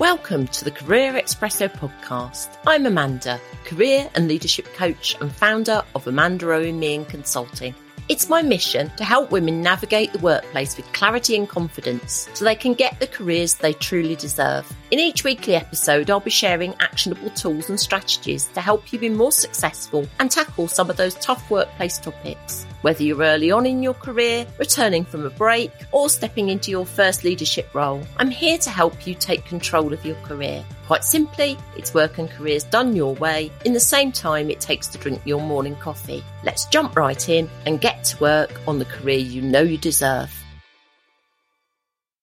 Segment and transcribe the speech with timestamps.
[0.00, 2.56] Welcome to the Career Espresso podcast.
[2.66, 7.74] I'm Amanda, career and leadership coach and founder of Amanda Owen Meehan Consulting.
[8.08, 12.54] It's my mission to help women navigate the workplace with clarity and confidence so they
[12.54, 14.74] can get the careers they truly deserve.
[14.90, 19.10] In each weekly episode, I'll be sharing actionable tools and strategies to help you be
[19.10, 22.64] more successful and tackle some of those tough workplace topics.
[22.82, 26.86] Whether you're early on in your career, returning from a break, or stepping into your
[26.86, 30.64] first leadership role, I'm here to help you take control of your career.
[30.86, 34.86] Quite simply, it's work and careers done your way in the same time it takes
[34.88, 36.24] to drink your morning coffee.
[36.42, 40.32] Let's jump right in and get to work on the career you know you deserve.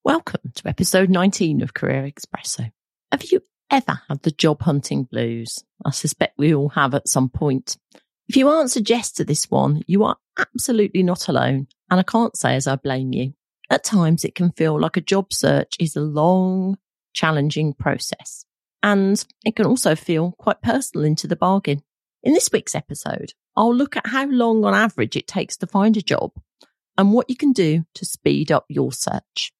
[0.03, 2.71] Welcome to episode 19 of Career Espresso.
[3.11, 5.63] Have you ever had the job hunting blues?
[5.85, 7.77] I suspect we all have at some point.
[8.29, 11.67] If you answered yes to this one, you are absolutely not alone.
[11.89, 13.33] And I can't say as I blame you.
[13.69, 16.77] At times it can feel like a job search is a long,
[17.13, 18.45] challenging process.
[18.83, 21.83] And it can also feel quite personal into the bargain.
[22.23, 25.95] In this week's episode, I'll look at how long on average it takes to find
[25.95, 26.31] a job
[26.97, 29.53] and what you can do to speed up your search.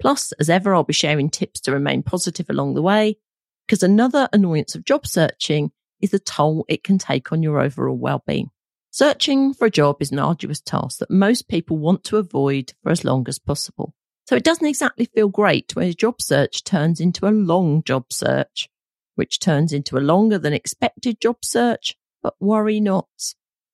[0.00, 3.18] Plus, as ever, I'll be sharing tips to remain positive along the way
[3.66, 5.72] because another annoyance of job searching
[6.04, 8.50] is the toll it can take on your overall well-being.
[8.90, 12.90] Searching for a job is an arduous task that most people want to avoid for
[12.92, 13.92] as long as possible.
[14.28, 18.12] So it doesn't exactly feel great when a job search turns into a long job
[18.12, 18.68] search,
[19.16, 23.08] which turns into a longer than expected job search, but worry not.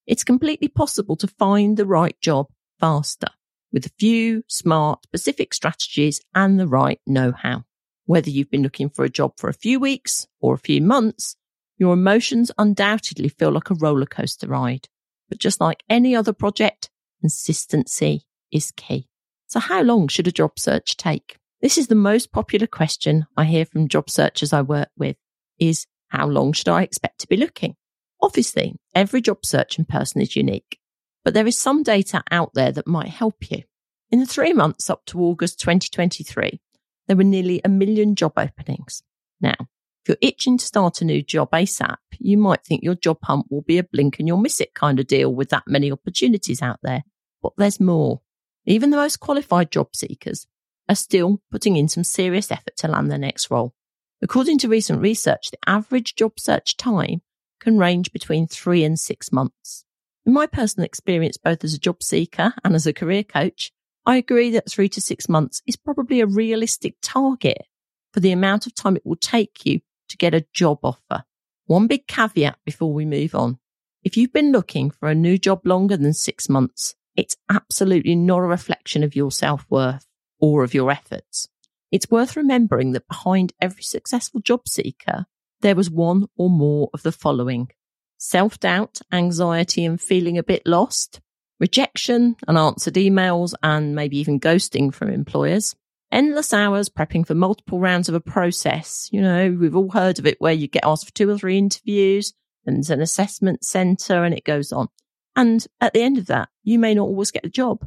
[0.06, 2.46] It's completely possible to find the right job
[2.80, 3.28] faster
[3.72, 7.64] with a few smart, specific strategies and the right know-how.
[8.06, 11.36] Whether you've been looking for a job for a few weeks or a few months,
[11.80, 14.86] your emotions undoubtedly feel like a roller coaster ride.
[15.30, 19.08] But just like any other project, consistency is key.
[19.46, 21.38] So how long should a job search take?
[21.62, 25.16] This is the most popular question I hear from job searchers I work with
[25.58, 27.76] is how long should I expect to be looking?
[28.20, 30.78] Obviously, every job search person is unique,
[31.24, 33.62] but there is some data out there that might help you.
[34.10, 36.60] In the three months up to August 2023,
[37.06, 39.02] there were nearly a million job openings.
[39.40, 39.54] Now,
[40.02, 43.46] if you're itching to start a new job ASAP, you might think your job hunt
[43.50, 46.62] will be a blink and you'll miss it kind of deal with that many opportunities
[46.62, 47.04] out there.
[47.42, 48.22] But there's more.
[48.64, 50.46] Even the most qualified job seekers
[50.88, 53.74] are still putting in some serious effort to land their next role.
[54.22, 57.22] According to recent research, the average job search time
[57.60, 59.84] can range between three and six months.
[60.24, 63.72] In my personal experience, both as a job seeker and as a career coach,
[64.06, 67.66] I agree that three to six months is probably a realistic target
[68.12, 71.24] for the amount of time it will take you to get a job offer.
[71.66, 73.58] One big caveat before we move on.
[74.02, 78.38] If you've been looking for a new job longer than six months, it's absolutely not
[78.38, 80.06] a reflection of your self worth
[80.38, 81.48] or of your efforts.
[81.92, 85.26] It's worth remembering that behind every successful job seeker,
[85.60, 87.70] there was one or more of the following
[88.16, 91.20] self doubt, anxiety, and feeling a bit lost,
[91.58, 95.74] rejection, unanswered emails, and maybe even ghosting from employers,
[96.12, 99.08] endless hours prepping for multiple rounds of a process.
[99.12, 101.58] You know, we've all heard of it where you get asked for two or three
[101.58, 102.32] interviews
[102.66, 104.88] and there's an assessment center and it goes on.
[105.36, 107.86] And at the end of that, you may not always get the job.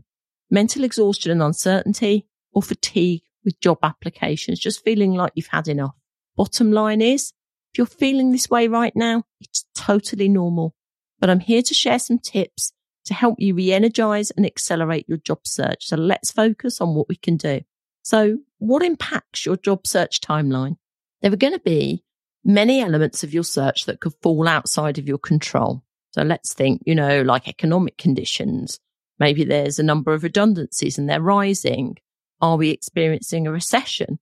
[0.49, 5.95] Mental exhaustion and uncertainty or fatigue with job applications, just feeling like you've had enough.
[6.35, 7.33] Bottom line is,
[7.73, 10.75] if you're feeling this way right now, it's totally normal.
[11.19, 12.71] But I'm here to share some tips
[13.05, 15.85] to help you re-energize and accelerate your job search.
[15.85, 17.61] So let's focus on what we can do.
[18.03, 20.75] So what impacts your job search timeline?
[21.21, 22.03] There are going to be
[22.43, 25.83] many elements of your search that could fall outside of your control.
[26.11, 28.79] So let's think, you know, like economic conditions.
[29.19, 31.97] Maybe there's a number of redundancies and they're rising.
[32.41, 34.19] Are we experiencing a recession?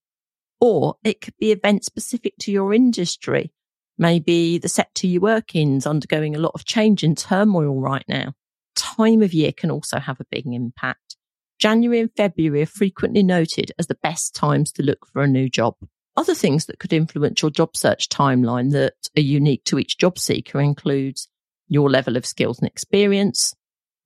[0.59, 3.51] Or it could be events specific to your industry.
[3.97, 8.05] Maybe the sector you work in is undergoing a lot of change and turmoil right
[8.07, 8.33] now.
[8.75, 11.17] Time of year can also have a big impact.
[11.61, 15.47] January and February are frequently noted as the best times to look for a new
[15.47, 15.75] job.
[16.17, 20.17] Other things that could influence your job search timeline that are unique to each job
[20.17, 21.29] seeker includes
[21.67, 23.55] your level of skills and experience,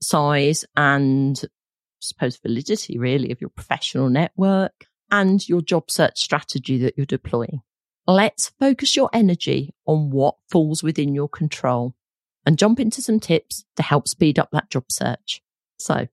[0.01, 1.47] size and I
[2.01, 7.62] suppose validity really of your professional network and your job search strategy that you're deploying.
[8.06, 11.95] Let's focus your energy on what falls within your control
[12.45, 15.41] and jump into some tips to help speed up that job search.
[15.80, 16.07] So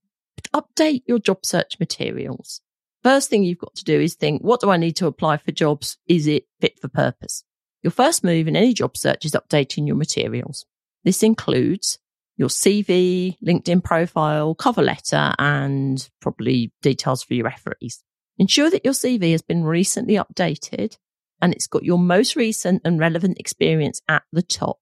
[0.50, 2.60] update your job search materials.
[3.02, 5.50] First thing you've got to do is think, what do I need to apply for
[5.52, 5.98] jobs?
[6.06, 7.44] Is it fit for purpose?
[7.82, 10.64] Your first move in any job search is updating your materials.
[11.04, 11.98] This includes
[12.36, 18.02] your CV, LinkedIn profile, cover letter, and probably details for your referees.
[18.38, 20.96] Ensure that your CV has been recently updated
[21.40, 24.78] and it's got your most recent and relevant experience at the top.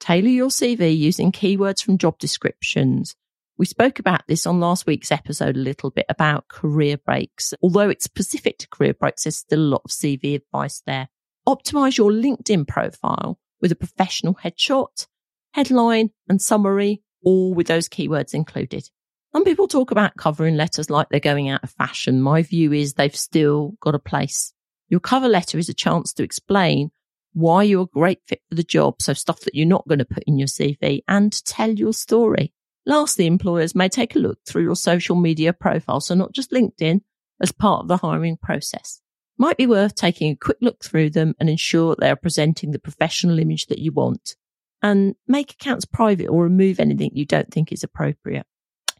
[0.00, 3.14] Tailor your CV using keywords from job descriptions.
[3.62, 7.54] We spoke about this on last week's episode a little bit about career breaks.
[7.62, 11.08] Although it's specific to career breaks, there's still a lot of CV advice there.
[11.46, 15.06] Optimize your LinkedIn profile with a professional headshot,
[15.54, 18.90] headline and summary, all with those keywords included.
[19.30, 22.20] Some people talk about covering letters like they're going out of fashion.
[22.20, 24.52] My view is they've still got a place.
[24.88, 26.90] Your cover letter is a chance to explain
[27.32, 28.96] why you're a great fit for the job.
[29.00, 32.52] So stuff that you're not going to put in your CV and tell your story.
[32.84, 36.00] Lastly, employers may take a look through your social media profile.
[36.00, 37.00] So not just LinkedIn
[37.40, 39.00] as part of the hiring process.
[39.38, 42.78] Might be worth taking a quick look through them and ensure they are presenting the
[42.78, 44.36] professional image that you want
[44.82, 48.46] and make accounts private or remove anything you don't think is appropriate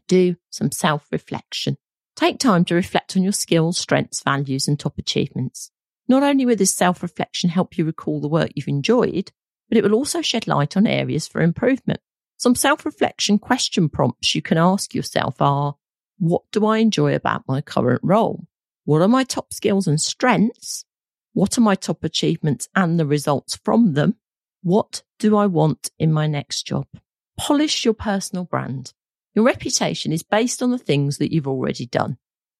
[0.07, 1.77] do some self reflection.
[2.15, 5.71] Take time to reflect on your skills, strengths, values, and top achievements.
[6.07, 9.31] Not only will this self reflection help you recall the work you've enjoyed,
[9.69, 11.99] but it will also shed light on areas for improvement.
[12.43, 15.77] Some self reflection question prompts you can ask yourself are
[16.19, 18.47] What do I enjoy about my current role?
[18.83, 20.83] What are my top skills and strengths?
[21.31, 24.17] What are my top achievements and the results from them?
[24.61, 26.85] What do I want in my next job?
[27.37, 28.91] Polish your personal brand.
[29.33, 32.17] Your reputation is based on the things that you've already done.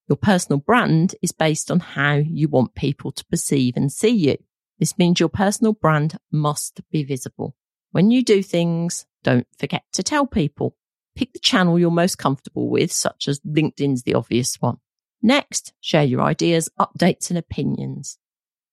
[0.07, 4.38] Your personal brand is based on how you want people to perceive and see you.
[4.80, 7.57] This means your personal brand must be visible.
[7.91, 10.75] When you do things, don't forget to tell people.
[11.15, 14.77] Pick the channel you're most comfortable with, such as LinkedIn's the obvious one.
[15.21, 18.17] Next, share your ideas, updates and opinions.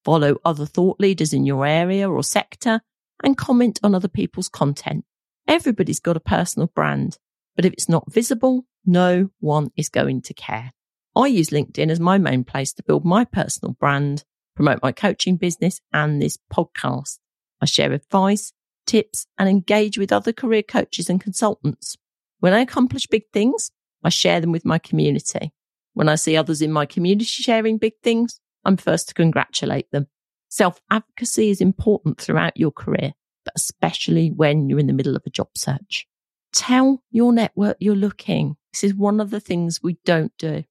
[0.03, 2.81] Follow other thought leaders in your area or sector
[3.23, 5.05] and comment on other people's content.
[5.47, 7.17] Everybody's got a personal brand
[7.55, 10.71] but if it's not visible, no one is going to care.
[11.15, 14.23] I use LinkedIn as my main place to build my personal brand,
[14.55, 17.19] promote my coaching business and this podcast.
[17.61, 18.53] I share advice,
[18.85, 21.97] tips and engage with other career coaches and consultants.
[22.39, 23.71] When I accomplish big things,
[24.03, 25.51] I share them with my community.
[25.93, 30.07] When I see others in my community sharing big things, I'm first to congratulate them.
[30.49, 33.13] Self advocacy is important throughout your career,
[33.45, 36.07] but especially when you're in the middle of a job search.
[36.53, 38.57] Tell your network you're looking.
[38.73, 40.63] This is one of the things we don't do.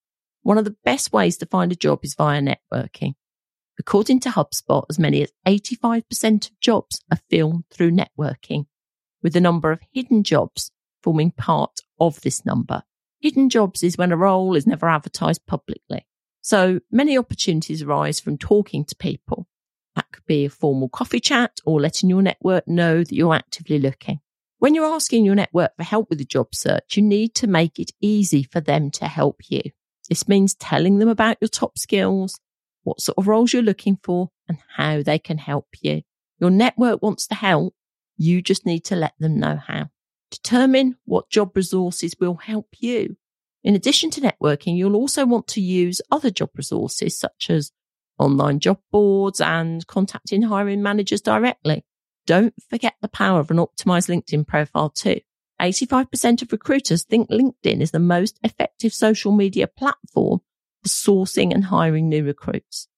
[0.43, 3.15] One of the best ways to find a job is via networking.
[3.81, 8.67] According to HubSpot, as many as 85% of jobs are filled through networking,
[9.23, 10.71] with the number of hidden jobs
[11.03, 12.83] forming part of this number.
[13.21, 16.07] Hidden jobs is when a role is never advertised publicly.
[16.43, 19.49] So many opportunities arise from talking to people.
[19.97, 23.79] That could be a formal coffee chat or letting your network know that you're actively
[23.79, 24.21] looking.
[24.59, 27.79] When you're asking your network for help with a job search, you need to make
[27.79, 29.63] it easy for them to help you.
[30.11, 32.39] This means telling them about your top skills,
[32.83, 36.03] what sort of roles you're looking for, and how they can help you.
[36.39, 37.75] Your network wants to help.
[38.17, 39.91] You just need to let them know how.
[40.31, 43.17] Determine what job resources will help you.
[43.63, 47.73] In addition to networking, you'll also want to use other job resources such as
[48.19, 51.85] online job boards and contacting hiring managers directly.
[52.27, 55.21] Don't forget the power of an optimized LinkedIn profile too.
[55.61, 60.41] 85% of recruiters think LinkedIn is the most effective social media platform
[60.83, 62.89] for sourcing and hiring new recruits.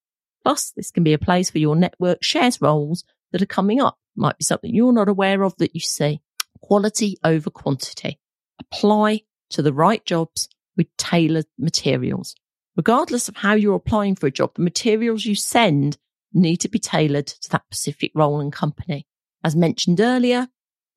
[0.42, 3.98] Plus, this can be a place where your network shares roles that are coming up.
[4.16, 6.20] Might be something you're not aware of that you see.
[6.60, 8.18] Quality over quantity.
[8.60, 12.34] Apply to the right jobs with tailored materials.
[12.76, 15.98] Regardless of how you're applying for a job, the materials you send
[16.32, 19.06] need to be tailored to that specific role and company.
[19.44, 20.48] As mentioned earlier,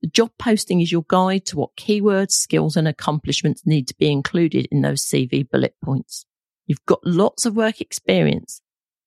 [0.02, 4.12] the job posting is your guide to what keywords, skills and accomplishments need to be
[4.12, 6.26] included in those CV bullet points.
[6.66, 8.62] You've got lots of work experience,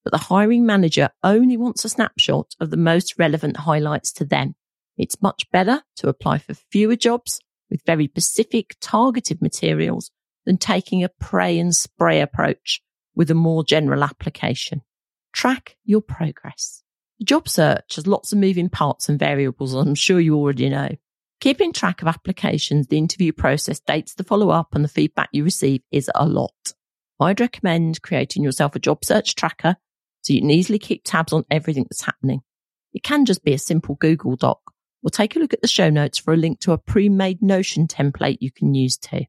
[0.04, 4.54] but the hiring manager only wants a snapshot of the most relevant highlights to them.
[4.96, 10.10] It's much better to apply for fewer jobs with very specific targeted materials
[10.46, 12.80] than taking a pray and spray approach
[13.14, 14.82] with a more general application.
[15.32, 16.82] Track your progress.
[17.18, 20.90] The job search has lots of moving parts and variables, I'm sure you already know.
[21.40, 25.44] Keeping track of applications, the interview process, dates the follow up, and the feedback you
[25.44, 26.74] receive is a lot.
[27.20, 29.76] I'd recommend creating yourself a job search tracker
[30.22, 32.40] so you can easily keep tabs on everything that's happening.
[32.92, 34.60] It can just be a simple Google Doc,
[35.02, 37.86] or take a look at the show notes for a link to a pre-made Notion
[37.86, 39.24] template you can use too.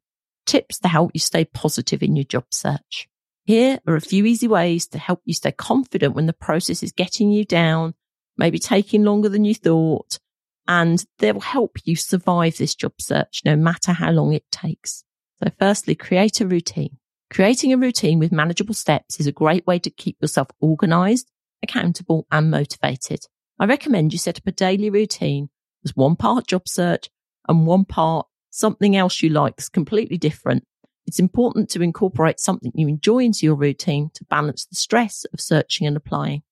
[0.45, 3.07] Tips to help you stay positive in your job search.
[3.45, 6.91] Here are a few easy ways to help you stay confident when the process is
[6.91, 7.95] getting you down,
[8.37, 10.19] maybe taking longer than you thought,
[10.67, 15.03] and they will help you survive this job search no matter how long it takes.
[15.43, 16.97] So firstly, create a routine.
[17.29, 21.29] Creating a routine with manageable steps is a great way to keep yourself organized
[21.63, 23.25] accountable, and motivated.
[23.59, 25.49] I recommend you set up a daily routine
[25.83, 27.09] as one part job search
[27.47, 30.63] and one part something else you like that's completely different.
[31.05, 35.41] It's important to incorporate something you enjoy into your routine to balance the stress of
[35.41, 36.43] searching and applying.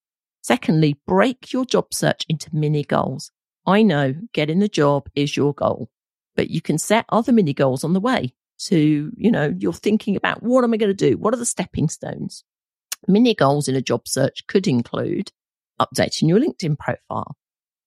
[0.41, 3.31] Secondly, break your job search into mini goals.
[3.65, 5.89] I know getting the job is your goal,
[6.35, 8.33] but you can set other mini goals on the way
[8.65, 11.17] to, you know, you're thinking about what am I going to do?
[11.17, 12.43] What are the stepping stones?
[13.07, 15.31] Mini goals in a job search could include
[15.79, 17.35] updating your LinkedIn profile,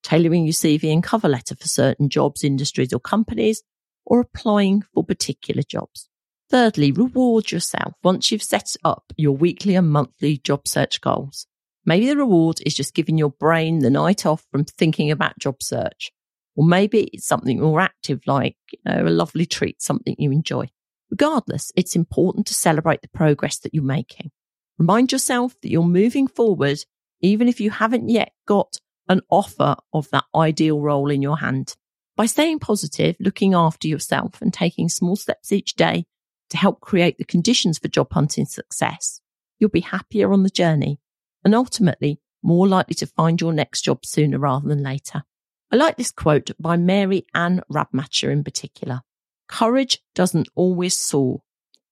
[0.03, 3.62] tailoring your CV and cover letter for certain jobs, industries or companies,
[4.07, 6.09] or applying for particular jobs.
[6.50, 11.47] Thirdly, reward yourself once you've set up your weekly and monthly job search goals.
[11.85, 15.62] Maybe the reward is just giving your brain the night off from thinking about job
[15.62, 16.12] search.
[16.57, 20.69] Or maybe it's something more active, like you know, a lovely treat, something you enjoy.
[21.11, 24.30] Regardless, it's important to celebrate the progress that you're making.
[24.78, 26.78] Remind yourself that you're moving forward,
[27.21, 28.78] even if you haven't yet got
[29.09, 31.76] an offer of that ideal role in your hand.
[32.16, 36.07] By staying positive, looking after yourself and taking small steps each day
[36.50, 39.21] to help create the conditions for job hunting success,
[39.59, 41.00] you'll be happier on the journey
[41.45, 45.25] and ultimately more likely to find your next job sooner rather than later.
[45.73, 49.03] I like this quote by Mary Anne Radmacher in particular.
[49.47, 51.43] Courage doesn't always soar.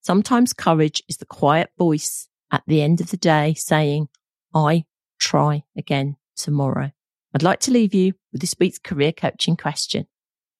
[0.00, 4.08] Sometimes courage is the quiet voice at the end of the day saying,
[4.52, 4.84] I
[5.20, 6.90] try again tomorrow.
[7.32, 10.08] I'd like to leave you with this week's career coaching question.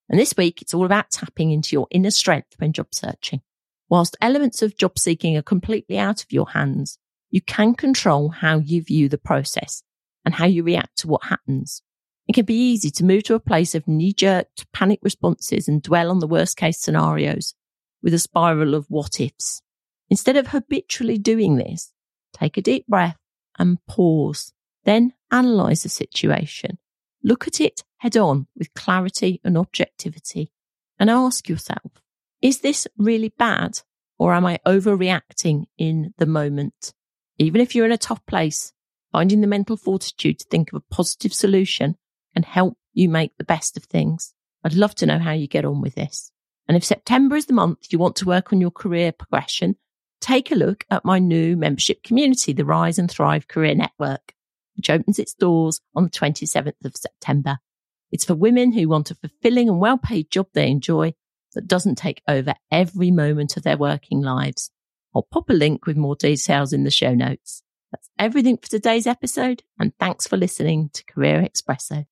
[0.08, 3.40] And this week, it's all about tapping into your inner strength when job searching.
[3.88, 6.98] Whilst elements of job seeking are completely out of your hands,
[7.30, 9.82] you can control how you view the process
[10.25, 11.82] and how you react to what happens.
[12.28, 15.82] It can be easy to move to a place of knee jerk panic responses and
[15.82, 17.54] dwell on the worst case scenarios
[18.02, 19.62] with a spiral of what ifs.
[20.11, 21.90] Instead of habitually doing this,
[22.35, 23.16] take a deep breath
[23.58, 24.52] and pause.
[24.85, 26.78] Then analyze the situation.
[27.25, 30.52] Look at it head on with clarity and objectivity
[30.99, 31.92] and ask yourself,
[32.40, 33.80] is this really bad
[34.18, 36.92] or am I overreacting in the moment?
[37.38, 38.73] Even if you're in a tough place,
[39.12, 41.97] finding the mental fortitude to think of a positive solution
[42.38, 44.33] can help you make the best of things.
[44.62, 46.30] I'd love to know how you get on with this.
[46.68, 49.75] And if September is the month you want to work on your career progression,
[50.21, 54.35] take a look at my new membership community, the Rise and Thrive Career Network,
[54.76, 57.59] which opens its doors on the 27th of September.
[58.12, 61.14] It's for women who want a fulfilling and well paid job they enjoy
[61.54, 64.71] that doesn't take over every moment of their working lives.
[65.12, 67.64] I'll pop a link with more details in the show notes.
[67.90, 72.07] That's everything for today's episode, and thanks for listening to Career Espresso.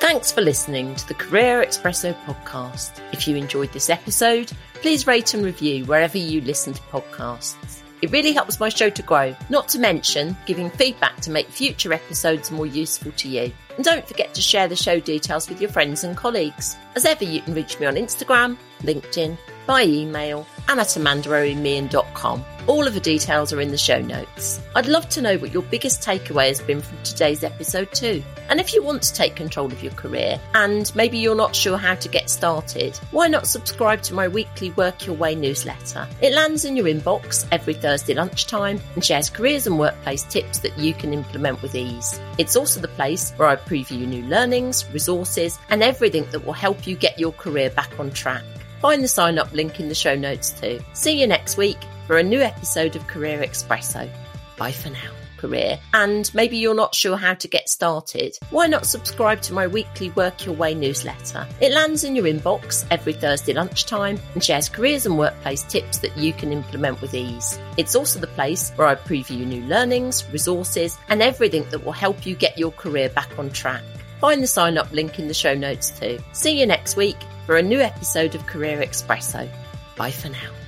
[0.00, 2.98] Thanks for listening to the Career Espresso podcast.
[3.12, 7.82] If you enjoyed this episode, please rate and review wherever you listen to podcasts.
[8.00, 11.92] It really helps my show to grow, not to mention giving feedback to make future
[11.92, 13.52] episodes more useful to you.
[13.76, 16.76] And don't forget to share the show details with your friends and colleagues.
[16.96, 22.44] As ever, you can reach me on Instagram, LinkedIn, by email, and at amandaowenmeehan.com.
[22.66, 24.60] All of the details are in the show notes.
[24.74, 28.24] I'd love to know what your biggest takeaway has been from today's episode, too.
[28.50, 31.78] And if you want to take control of your career and maybe you're not sure
[31.78, 36.08] how to get started, why not subscribe to my weekly Work Your Way newsletter?
[36.20, 40.76] It lands in your inbox every Thursday lunchtime and shares careers and workplace tips that
[40.76, 42.20] you can implement with ease.
[42.38, 46.88] It's also the place where I preview new learnings, resources, and everything that will help
[46.88, 48.42] you get your career back on track.
[48.80, 50.80] Find the sign up link in the show notes too.
[50.92, 51.78] See you next week
[52.08, 54.10] for a new episode of Career Espresso.
[54.56, 55.78] Bye for now, career.
[55.94, 58.36] And maybe you're not sure how to get started.
[58.50, 61.46] Why not subscribe to my weekly Work Your Way newsletter?
[61.60, 66.16] It lands in your inbox every Thursday lunchtime and shares careers and workplace tips that
[66.16, 67.58] you can implement with ease.
[67.76, 72.26] It's also the place where I preview new learnings, resources, and everything that will help
[72.26, 73.82] you get your career back on track.
[74.20, 76.18] Find the sign up link in the show notes too.
[76.32, 77.16] See you next week
[77.46, 79.48] for a new episode of Career Espresso.
[79.96, 80.59] Bye for now.